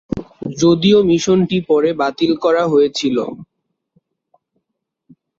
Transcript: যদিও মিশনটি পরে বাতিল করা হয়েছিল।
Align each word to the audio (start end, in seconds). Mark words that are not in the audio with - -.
যদিও 0.57 0.99
মিশনটি 1.09 1.57
পরে 1.69 1.89
বাতিল 2.01 2.31
করা 2.43 2.63
হয়েছিল। 2.65 3.17